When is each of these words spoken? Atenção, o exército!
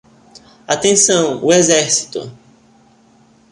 Atenção, 0.67 1.45
o 1.45 1.53
exército! 1.53 2.35